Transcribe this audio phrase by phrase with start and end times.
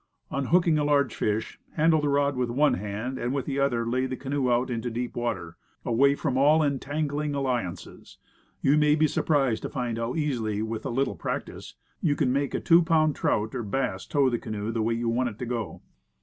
[0.31, 3.85] On hooking a large fish, handle the rod with one hand and with the other
[3.85, 8.17] lay the canoe out into deep water, away from all entangling alliances.
[8.61, 12.55] You may be surprised to find how easily, with a little practice, you can make
[12.55, 15.45] a two pound trout or bass tow the canoe the way you want it to
[15.45, 15.83] go.